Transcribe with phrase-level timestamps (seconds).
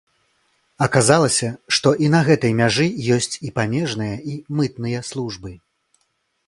[0.85, 5.51] Аказалася, што і на гэтай мяжы ёсць і памежныя, і мытныя службы.